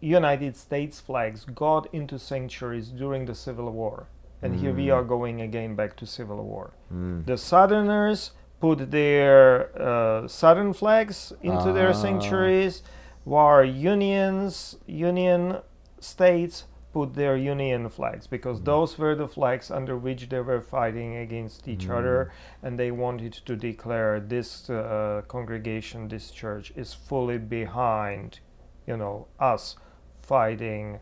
[0.00, 4.06] United States flags, got into sanctuaries during the Civil War.
[4.40, 4.94] And here we Mm.
[4.94, 6.70] are going again back to Civil War.
[6.92, 7.26] Mm.
[7.26, 11.92] The Southerners put their uh, Southern flags into their Ah.
[12.04, 12.82] sanctuaries,
[13.28, 15.58] while Unions, Union
[16.00, 16.64] states
[16.94, 21.68] put their Union flags because those were the flags under which they were fighting against
[21.68, 28.40] each other, and they wanted to declare this uh, congregation, this church, is fully behind,
[28.86, 29.76] you know, us
[30.22, 30.98] fighting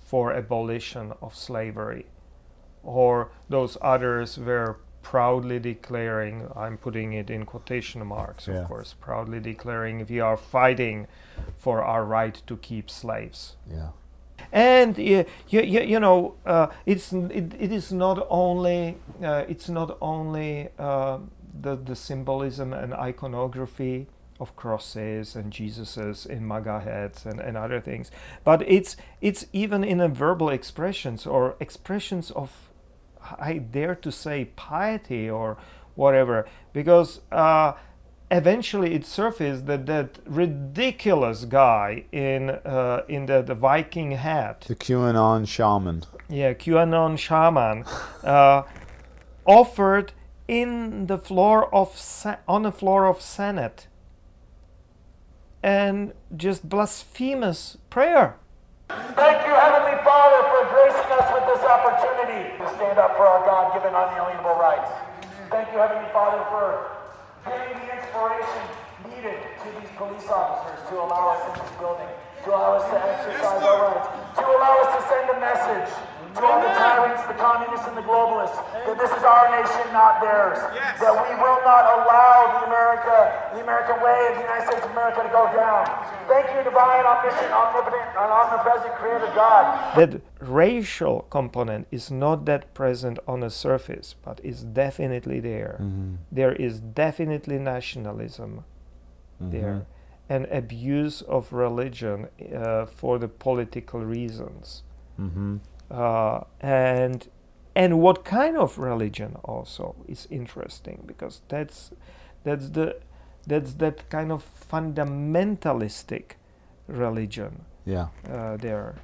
[0.00, 2.06] for abolition of slavery.
[2.82, 8.56] Or those others were proudly declaring i'm putting it in quotation marks Yeah.
[8.62, 11.06] of course proudly declaring we are fighting
[11.58, 13.88] for our right to keep slaves Yeah.
[14.52, 19.96] and you, you, you know uh, it's it, it is not only uh, it's not
[20.00, 21.18] only uh,
[21.62, 24.06] the the symbolism and iconography
[24.38, 28.10] of crosses and Jesuses in MAGA heads and, and other things.
[28.42, 32.69] But it's it's even in a verbal expressions or expressions of
[33.38, 35.56] I dare to say piety or
[35.94, 37.72] whatever, because uh,
[38.30, 44.74] eventually it surfaced that that ridiculous guy in uh, in the, the Viking hat, The
[44.76, 46.04] QAnon shaman.
[46.28, 47.84] yeah, QAnon shaman,
[48.24, 48.62] uh,
[49.44, 50.12] offered
[50.48, 51.88] in the floor of
[52.48, 53.86] on the floor of Senate,
[55.62, 58.36] and just blasphemous prayer.
[59.14, 63.44] Thank you, Heavenly Father, for gracing us with this opportunity to stand up for our
[63.44, 64.90] God given unalienable rights.
[65.50, 66.90] Thank you, Heavenly Father, for
[67.46, 68.62] giving the inspiration
[69.10, 72.08] needed to these police officers to allow us in this building,
[72.44, 75.90] to allow us to exercise our rights, to allow us to send a message
[76.34, 80.20] to all the tyrants, the communists, and the globalists that this is our nation, not
[80.20, 80.58] theirs.
[81.02, 83.16] That we will not allow the America,
[83.54, 85.84] the American way of the United States of America to go down.
[86.28, 89.96] Thank you, divine, omniscient, omnipotent, and omnipresent Creator God.
[89.96, 95.78] that racial component is not that present on the surface, but is definitely there.
[95.80, 96.14] Mm-hmm.
[96.30, 98.64] There is definitely nationalism
[99.42, 99.50] mm-hmm.
[99.50, 99.86] there,
[100.28, 104.82] and abuse of religion uh, for the political reasons.
[105.18, 105.56] Mm-hmm.
[105.90, 107.28] Uh, and
[107.74, 111.90] and what kind of religion also is interesting because that's
[112.44, 112.96] that's the
[113.46, 116.36] that's that kind of fundamentalistic
[116.88, 118.08] religion Yeah.
[118.28, 118.94] uh, there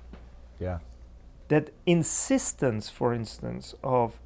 [0.61, 0.79] Yeah.
[1.49, 4.18] that insistence, for instance, of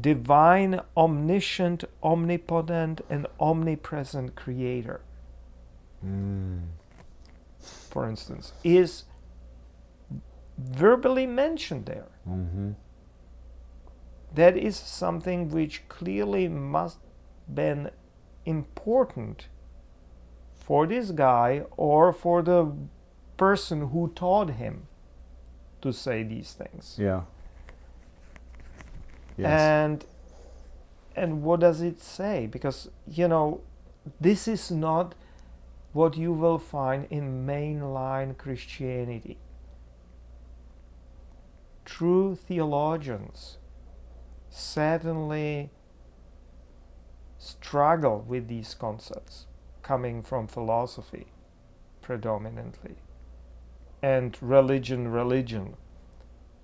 [0.00, 5.00] divine, omniscient, omnipotent, and omnipresent creator,
[7.60, 9.04] for instance, is
[10.58, 12.08] verbally mentioned there.
[12.28, 12.72] Mm-hmm.
[14.34, 16.98] That is something which clearly must
[17.52, 17.90] been
[18.44, 19.48] important
[20.54, 22.72] for this guy or for the
[23.36, 24.86] person who taught him
[25.82, 26.96] to say these things.
[26.98, 27.22] Yeah.
[29.36, 29.60] Yes.
[29.60, 30.04] And
[31.16, 32.46] and what does it say?
[32.46, 33.60] Because you know,
[34.20, 35.14] this is not
[35.92, 39.38] what you will find in mainline Christianity.
[41.84, 43.58] True theologians
[44.50, 45.70] certainly
[47.38, 49.46] struggle with these concepts
[49.82, 51.26] coming from philosophy
[52.00, 52.96] predominantly
[54.02, 55.76] and religion religion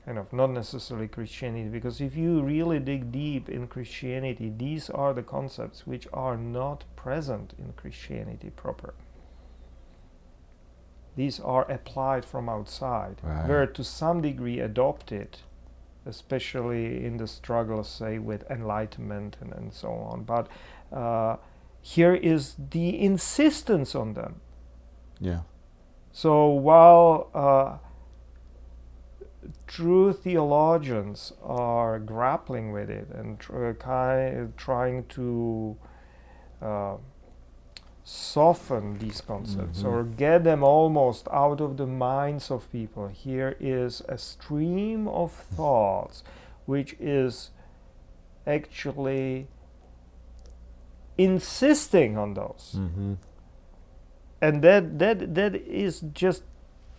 [0.04, 5.12] kind of not necessarily Christianity, because if you really dig deep in Christianity, these are
[5.12, 8.94] the concepts which are not present in Christianity proper.
[11.20, 13.46] These are applied from outside, Right.
[13.48, 15.30] were to some degree adopted,
[16.06, 20.24] especially in the struggle, say, with enlightenment and, and so on.
[20.24, 20.44] But
[20.90, 21.36] uh,
[21.82, 24.40] here is the insistence on them.
[25.30, 25.40] yeah.
[26.12, 26.32] So
[26.68, 27.70] while uh,
[29.66, 33.72] true theologians are grappling with it and tr-
[34.56, 35.76] trying to
[36.62, 36.96] uh,
[38.12, 44.02] soften these concepts or get them almost out of the minds of people, here is
[44.08, 46.24] a stream of thoughts
[46.66, 47.50] which is
[48.46, 49.46] actually
[51.18, 53.14] insisting on those Mm-hmm.
[54.40, 56.42] and that that that is just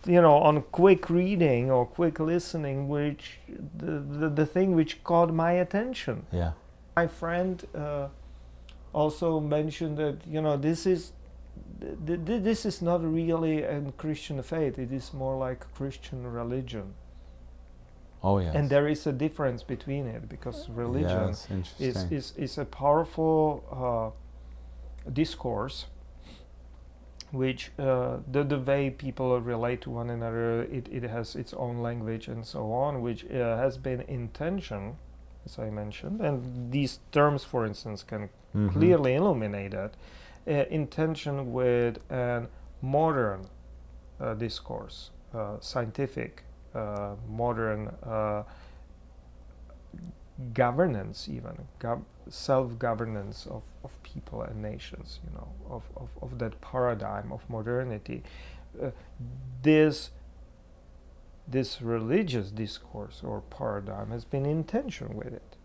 [0.06, 3.38] you know on quick reading or quick listening which
[3.76, 6.52] the the, the thing which caught my attention Yeah.
[6.96, 8.08] my friend uh,
[8.92, 11.12] also mentioned that you know this is
[11.80, 14.78] th- th- this is not really a christian faith.
[14.78, 16.94] It is more like christian religion.
[18.24, 18.54] Oh yes.
[18.54, 21.48] and there is a difference between it because religion Yes,
[21.80, 24.14] is, is, is a powerful
[25.04, 25.86] uh, discourse
[27.32, 31.78] which uh, the, the way people relate to one another it, it has its own
[31.78, 34.96] language and so on which uh, has been intention
[35.44, 36.20] as i mentioned.
[36.20, 38.72] And these terms for instance can Mhm.
[38.72, 39.90] clearly illuminated
[40.46, 42.46] uh, intention with a
[42.82, 43.46] modern
[44.20, 46.42] uh, discourse uh, scientific
[46.74, 48.42] uh, modern uh,
[50.54, 56.60] governance even gov- self-governance of, of people and nations you know of, of, of that
[56.60, 58.22] paradigm of modernity
[58.82, 58.90] uh,
[59.62, 60.10] this
[61.46, 65.56] this religious discourse or paradigm has been in tension with it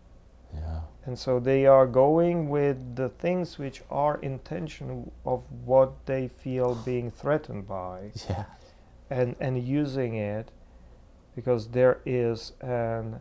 [0.54, 0.80] Yeah.
[1.08, 6.28] And so they are going with the things which are in tension of what they
[6.28, 7.96] feel being threatened by
[8.28, 8.44] Yeah.
[9.18, 10.46] and and using it
[11.36, 13.20] because there is an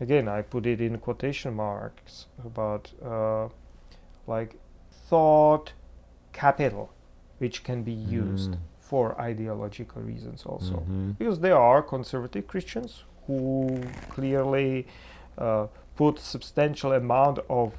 [0.00, 3.48] again I put it in quotation marks about uh,
[4.34, 4.50] like
[5.08, 5.72] thought
[6.32, 6.86] capital,
[7.42, 8.58] which can be used Mm.
[8.90, 10.76] for ideological reasons also.
[10.88, 11.18] Mhm.
[11.18, 13.80] Because there are conservative Christians who
[14.14, 14.86] clearly
[15.38, 15.66] uh,
[15.96, 17.72] put substantial amount of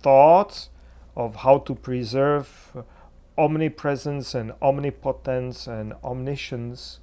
[0.00, 0.70] thoughts
[1.16, 2.76] of how to preserve
[3.38, 7.00] omnipresence and omnipotence and omniscience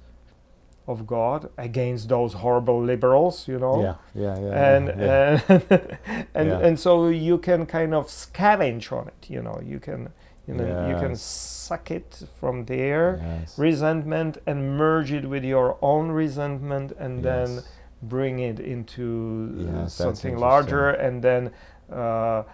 [0.86, 4.74] of God against those horrible liberals, you know Yeah, yeah, yeah.
[4.74, 5.40] and yeah.
[5.48, 5.98] and
[6.34, 6.58] and, Yeah.
[6.66, 10.08] and so you can kind of scavenge on it you know you can
[10.48, 13.58] you know you can suck it from there Yes.
[13.58, 17.68] resentment and merge it with your own resentment and then Yes.
[18.02, 21.50] Bring it into uh, something larger and then
[21.92, 22.44] uh, uh,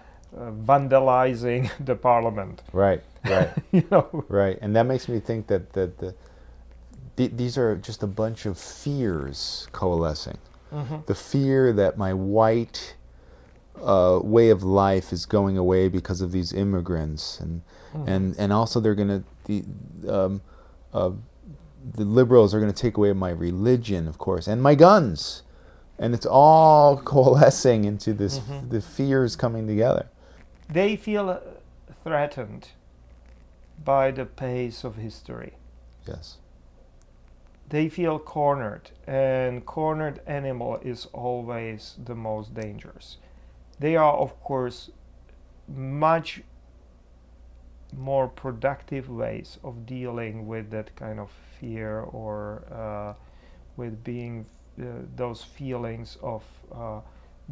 [0.65, 4.57] vandalizing the parliament Right, right, you know right.
[4.61, 6.15] And that makes me think that that the,
[7.15, 10.37] the these are just a bunch of fears coalescing.
[10.71, 11.05] Mhm.
[11.05, 12.95] The fear that my white
[13.81, 17.61] uh, way of life is going away because of these immigrants, and
[17.93, 18.07] Mhm.
[18.07, 19.63] and and also they're gonna the
[20.09, 20.41] um,
[20.93, 21.11] uh,
[21.93, 25.43] the liberals are gonna take away my religion, of course, and my guns,
[25.97, 28.69] and it's all coalescing into this Mhm.
[28.69, 30.07] the fears coming together.
[30.69, 31.39] they feel uh,
[32.03, 32.69] threatened
[33.85, 35.53] by the pace of history
[36.05, 36.37] Yes.
[37.69, 43.17] they feel cornered and cornered animal is always the most dangerous
[43.79, 44.89] they are of course
[45.67, 46.41] much
[47.95, 53.13] more productive ways of dealing with that kind of fear or uh,
[53.75, 54.45] with being
[54.79, 54.85] uh,
[55.15, 56.43] those feelings of
[56.73, 57.01] uh,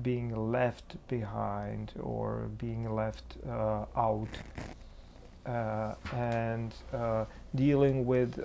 [0.01, 3.38] being left behind or being left
[3.95, 4.28] out
[6.14, 6.74] and
[7.56, 8.43] dealing with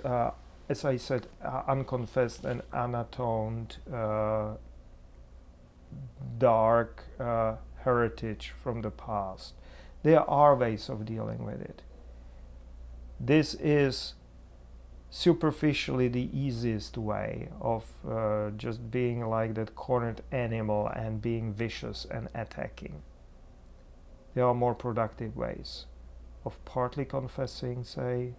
[0.69, 1.27] as I said,
[1.67, 3.75] unconfessed and unatoned
[6.37, 9.53] dark uh, heritage from the past.
[10.03, 11.81] There are ways of dealing with it.
[13.19, 14.13] This is
[15.13, 22.07] superficially the easiest way of uh, just being like that cornered animal and being vicious
[22.09, 23.01] and attacking.
[24.33, 25.85] There are more productive ways
[26.45, 28.35] of partly confessing, say,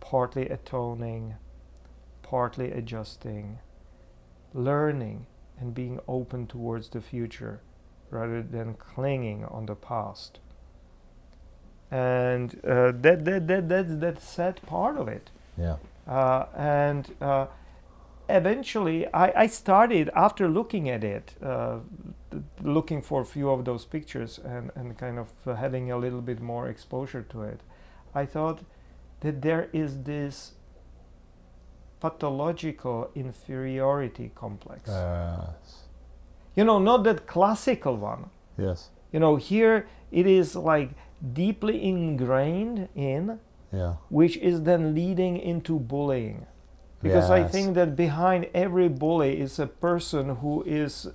[0.00, 1.36] partly atoning,
[2.22, 3.60] partly adjusting,
[4.52, 5.26] learning
[5.60, 7.60] and being open towards the future
[8.10, 10.40] rather than clinging on the past.
[11.88, 15.30] And uh, that, that, that, that's that sad part of it.
[15.56, 15.76] Yeah.
[16.10, 17.46] Uh, and uh,
[18.28, 21.78] eventually, I, I started after looking at it, uh,
[22.32, 25.96] th- looking for a few of those pictures and, and kind of uh, having a
[25.96, 27.60] little bit more exposure to it.
[28.12, 28.64] I thought
[29.20, 30.54] that there is this
[32.00, 34.88] pathological inferiority complex.
[34.88, 35.84] Yes.
[36.56, 38.30] you know, not that classical one.
[38.58, 38.88] Yes.
[39.12, 40.90] You know, here it is like
[41.32, 43.38] deeply ingrained in
[43.72, 43.94] Yeah.
[44.08, 46.46] which is then leading into bullying.
[47.02, 51.08] Because I think that behind every bully is a person who is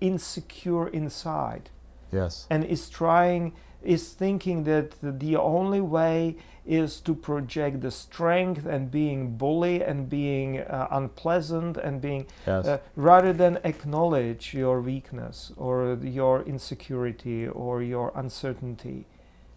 [0.00, 1.70] insecure inside
[2.12, 2.46] Yes.
[2.50, 6.36] and is trying, is thinking that the only way
[6.66, 12.66] is to project the strength and being bully and being uh, unpleasant and being Yes.
[12.66, 19.06] uh, rather than acknowledge your weakness or your insecurity or your uncertainty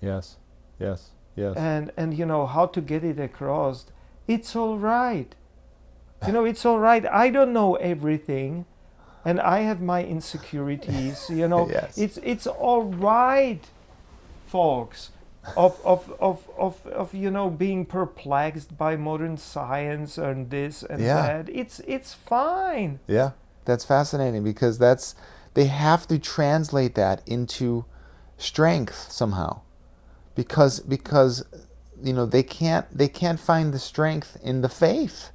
[0.02, 0.38] yes.
[0.80, 1.12] Yes.
[1.38, 1.56] Yes.
[1.56, 3.86] and and you know how to get it across
[4.28, 5.36] it's all right
[6.26, 8.66] you know it's all right i don't know everything
[9.24, 11.98] and i have my insecurities you know Yes.
[11.98, 13.62] it's it's all right
[14.48, 15.12] folks
[15.56, 21.02] of, of, of, of, of you know being perplexed by modern science and this and
[21.02, 21.22] Yeah.
[21.28, 23.32] that it's it's fine Yeah,
[23.64, 25.16] that's fascinating because that's
[25.54, 27.86] they have to translate that into
[28.38, 29.62] strength somehow.
[30.38, 31.44] Because because
[32.02, 35.32] you know they can't they can't find the strength in the faith.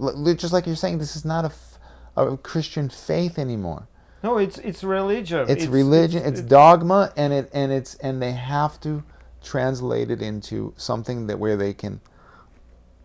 [0.00, 1.78] L- just like you're saying, this is not a, f-
[2.16, 3.82] a Christian faith anymore.
[4.22, 6.22] no it's it's religion It's, religion.
[6.24, 9.02] It's, dogma, and it and it's and they have to
[9.42, 12.00] translate it into something that where they can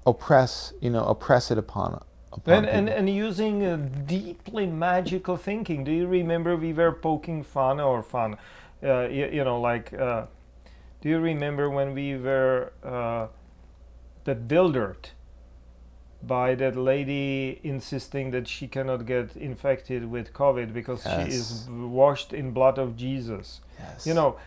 [0.05, 1.89] oppress you know oppress it upon
[2.31, 5.83] upon and, and and using uh, deeply magical thinking.
[5.83, 8.37] Do you remember we were poking fun or fun?
[8.83, 10.25] Uh, you, you know, like, uh,
[11.03, 13.27] do you remember when we were uh,
[14.23, 15.09] bewildered
[16.25, 22.31] by that lady insisting that she cannot get infected with COVID because she is washed
[22.31, 23.59] in blood of Jesus?
[23.77, 24.07] Yes.
[24.07, 24.37] You know,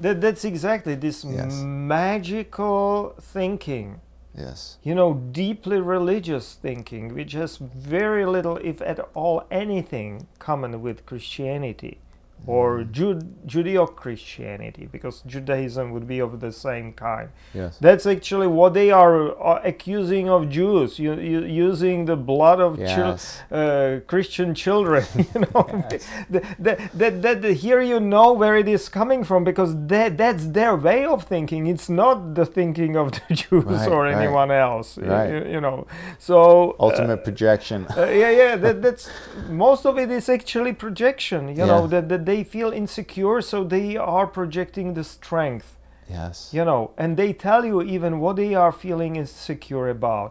[0.00, 1.54] that, that's exactly this Yes.
[1.62, 4.00] magical thinking
[4.36, 4.78] Yes.
[4.82, 11.06] you know, deeply religious thinking, which has very little, if at all anything, common with
[11.06, 11.98] Christianity.
[12.46, 17.28] Or Ju- Judeo-Christianity, because Judaism would be of the same kind.
[17.54, 17.78] Yes.
[17.80, 22.78] That's actually what they are uh, accusing of Jews, you, you, using the blood of
[22.78, 23.18] chil-
[23.50, 25.04] uh, Christian children.
[25.34, 25.84] You know,
[26.28, 30.46] that, that, that, that, here you know where it is coming from because that, that's
[30.48, 31.66] their way of thinking.
[31.68, 34.14] It's not the thinking of the Jews Right, or right.
[34.16, 34.98] anyone else.
[34.98, 35.30] Right.
[35.30, 35.86] You, you know,
[36.18, 37.86] so uh, Ultimate projection.
[37.96, 38.56] uh, yeah, yeah.
[38.56, 39.08] That, that's
[39.48, 41.48] most of it is actually projection.
[41.48, 45.68] You know that, that they feel insecure, so they are projecting the strength.
[46.10, 46.50] yes.
[46.56, 50.30] You know, and they tell you even what they are feeling insecure about,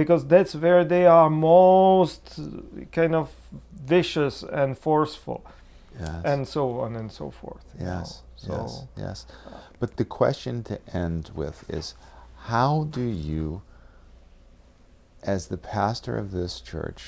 [0.00, 2.44] because that's where they are most uh,
[2.98, 3.26] kind of
[3.94, 5.40] vicious and forceful,
[6.00, 6.24] Yes.
[6.24, 7.64] and so on and so forth.
[7.78, 7.98] you know.
[7.98, 8.72] Yes, So yes,
[9.04, 9.26] yes.
[9.80, 11.94] But the question to end with is
[12.52, 13.62] how do you,
[15.34, 17.02] as the pastor of this church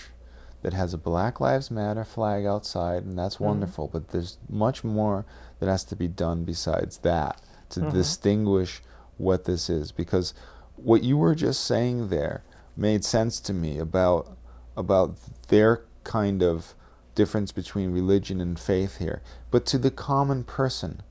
[0.65, 3.43] that has a Black Lives Matter flag outside, and that's Mhm.
[3.47, 5.27] wonderful, but there's much more
[5.61, 7.93] that has to be done besides that to Mhm.
[7.93, 8.83] distinguish
[9.19, 9.93] what this is?
[9.93, 10.33] Because
[10.77, 12.43] what you were just saying there
[12.77, 14.37] made sense to me about
[14.77, 15.15] about
[15.49, 16.75] their kind of
[17.15, 19.23] difference between religion and faith here.
[19.53, 21.03] But to the common person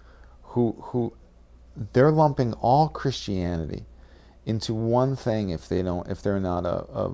[0.52, 1.14] who who
[1.94, 3.86] they're lumping all Christianity
[4.46, 7.12] into one thing if they don't if they're not a, a,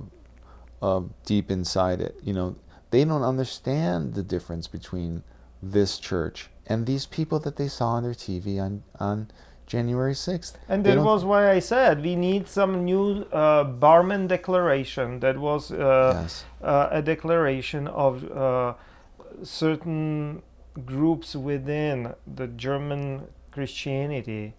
[0.82, 2.16] a deep inside it.
[2.24, 2.56] You know,
[2.92, 5.24] they don't understand the difference between
[5.62, 9.30] this church and these people that they saw on their TV on on
[9.68, 10.54] January 6th.
[10.68, 15.20] And that was why I said we need some new uh, Barmen declaration.
[15.20, 16.44] That was uh, Yes.
[16.64, 18.74] uh, a declaration of uh,
[19.44, 20.42] certain
[20.86, 24.54] groups within the German Christianity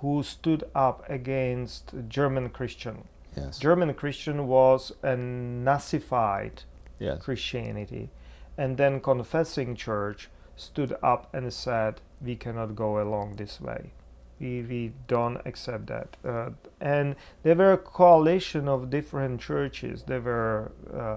[0.00, 3.04] who stood up against German Christian.
[3.36, 3.58] Yes.
[3.58, 6.64] German Christian was a Nazified
[6.98, 7.22] yes.
[7.22, 8.10] Christianity,
[8.56, 13.92] and then confessing church stood up and said, "We cannot go along this way.
[14.38, 20.04] We we don't accept that." Uh, and there were a coalition of different churches.
[20.04, 21.16] There were uh,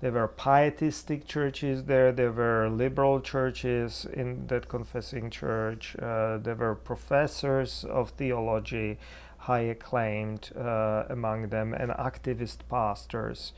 [0.00, 2.12] there were pietistic churches there.
[2.12, 5.96] There were liberal churches in that confessing church.
[6.00, 8.98] Uh, there were professors of theology,
[9.48, 13.52] high acclaimed uh, among them, and activist pastors.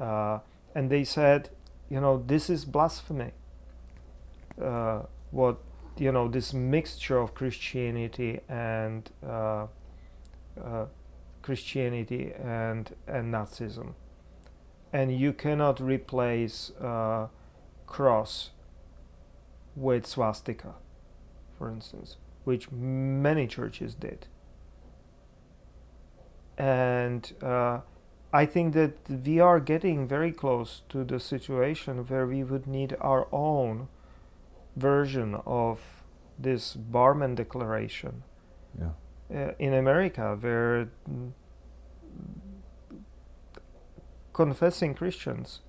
[0.00, 0.38] Uh,
[0.74, 1.50] and they said,
[1.90, 3.32] you know, this is blasphemy.
[4.60, 5.58] Uh, what
[5.98, 9.66] you know, this mixture of Christianity and uh,
[10.62, 10.86] uh,
[11.42, 13.94] Christianity and and Nazism,
[14.92, 17.28] and you cannot replace uh,
[17.86, 18.50] cross
[19.74, 20.74] with swastika,
[21.58, 24.26] for instance, which many churches did.
[26.58, 27.80] And uh,
[28.32, 32.96] I think that we are getting very close to the situation where we would need
[33.00, 33.88] our own
[34.76, 35.80] version of
[36.38, 38.22] this Barmen Declaration
[38.78, 38.90] Yeah.
[39.34, 41.32] uh, in America, where mm,
[44.32, 45.60] confessing Christians,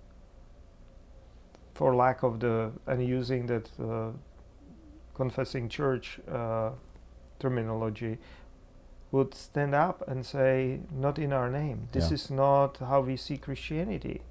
[1.74, 4.12] for lack of the and using that uh,
[5.14, 6.72] confessing church uh,
[7.40, 8.18] terminology,
[9.12, 11.88] would stand up and say, "Not in our name.
[11.91, 12.16] This Yeah.
[12.16, 14.22] is not how we see Christianity,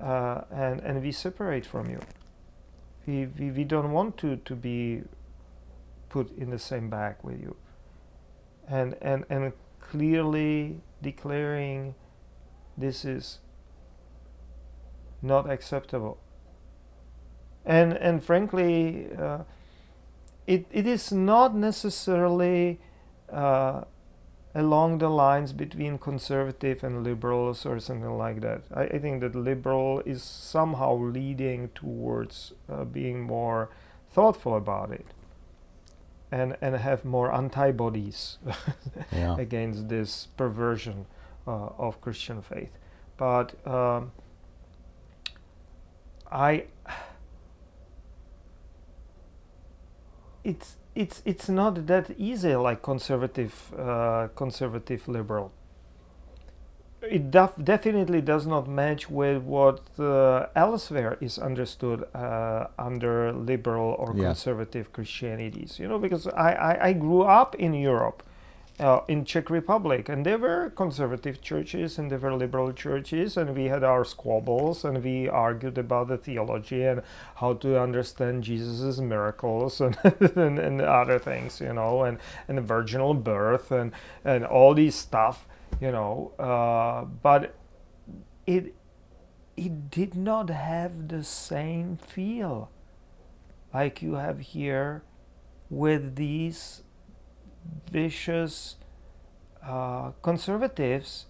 [0.00, 2.00] uh, and and we separate from you.
[3.06, 5.02] We, we we don't want to to be
[6.08, 7.56] put in the same bag with you."
[8.68, 11.94] And and and clearly declaring,
[12.76, 13.40] this is
[15.22, 16.18] not acceptable.
[17.64, 19.44] And and frankly, uh,
[20.46, 22.78] it it is not necessarily
[23.32, 23.84] uh,
[24.54, 28.62] along the lines between conservative and liberals or something like that.
[28.74, 33.68] I, I think that liberal is somehow leading towards uh, being more
[34.10, 35.06] thoughtful about it
[36.32, 38.38] and and have more antibodies
[39.12, 39.36] Yeah.
[39.38, 41.06] against this perversion
[41.46, 42.70] uh, of Christian faith.
[43.18, 44.12] But um,
[46.30, 46.64] I
[50.52, 55.50] it's it's it's not that easy like conservative uh, conservative liberal.
[57.02, 63.94] It def- definitely does not match with what uh, elsewhere is understood uh, under liberal
[63.98, 64.28] or Yeah.
[64.28, 65.78] conservative Christianities.
[65.78, 68.22] You know, because I, I, I grew up in Europe,
[68.78, 73.54] uh, in Czech Republic, and there were conservative churches and there were liberal churches, and
[73.54, 77.02] we had our squabbles and we argued about the theology and
[77.36, 82.18] how to understand Jesus' miracles and, and, and other things, you know, and,
[82.48, 83.92] and the virginal birth and,
[84.24, 85.46] and all these stuff,
[85.80, 86.32] you know.
[86.38, 87.54] Uh, but
[88.46, 88.74] it
[89.56, 92.70] it did not have the same feel
[93.72, 95.02] like you have here
[95.70, 96.82] with these
[97.90, 98.76] vicious
[99.62, 101.26] uh, conservatives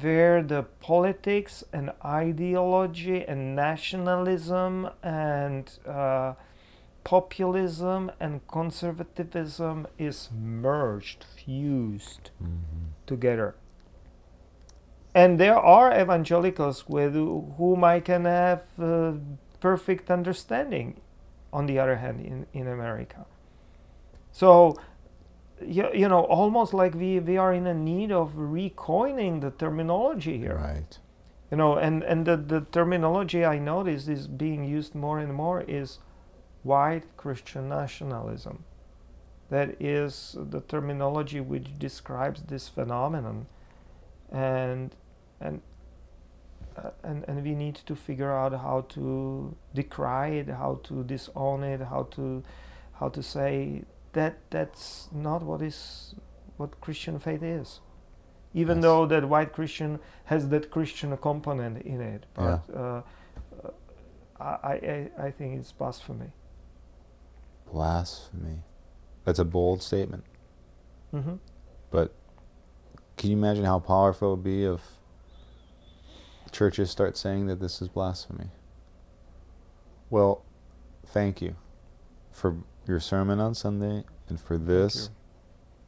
[0.00, 6.34] where the politics and ideology and nationalism and uh,
[7.04, 12.88] populism and conservatism is merged, fused Mm-hmm.
[13.06, 13.54] together.
[15.14, 19.12] And there are evangelicals with whom I can have uh,
[19.60, 21.00] perfect understanding,
[21.52, 23.26] on the other hand, in, in America.
[24.32, 24.76] So,
[25.60, 30.38] you, you know, almost like we, we are in a need of recoining the terminology
[30.38, 30.56] here.
[30.56, 30.98] Right.
[31.50, 35.60] you know and and the, the terminology i notice is being used more and more
[35.68, 35.98] is
[36.62, 38.64] white christian nationalism.
[39.50, 43.46] That is the terminology which describes this phenomenon.
[44.32, 44.94] And
[45.40, 45.60] and
[46.76, 51.62] uh, and, and we need to figure out how to decry it how to disown
[51.62, 52.42] it how to
[52.94, 53.82] how to say
[54.14, 56.14] that that's not what is
[56.56, 57.80] what christian faith is
[58.54, 58.82] even Yes.
[58.82, 62.24] though that white Christian has that Christian component in it.
[62.34, 63.02] But uh,
[63.64, 63.70] uh,
[64.38, 66.30] I, I, I think it's blasphemy.
[67.72, 68.58] Blasphemy.
[69.24, 70.24] That's a bold statement.
[71.12, 71.34] Mm-hmm.
[71.90, 72.14] But
[73.16, 74.80] can you imagine how powerful it would be if
[76.52, 78.50] churches start saying that this is blasphemy?
[80.10, 80.44] Well,
[81.06, 81.56] thank you
[82.30, 82.56] for
[82.86, 85.10] your sermon on Sunday and for this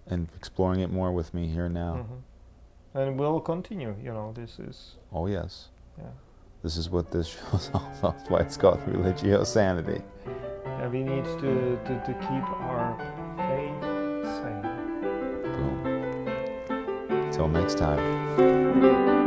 [0.06, 1.94] and exploring it more with me here now.
[2.08, 3.94] hmm And we'll continue.
[4.02, 5.68] You know, this is Oh, yes.
[5.98, 6.04] yeah.
[6.62, 8.16] This is what this show's all about.
[8.18, 10.02] That's why it's called religio sanity.
[10.64, 12.96] yeah we need to, to, to keep our
[13.36, 13.82] faith
[14.36, 14.62] sane.
[15.52, 17.26] Boom.
[17.26, 19.25] Until next time.